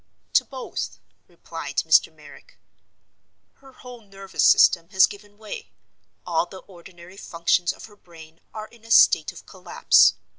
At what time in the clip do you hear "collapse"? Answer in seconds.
9.45-10.15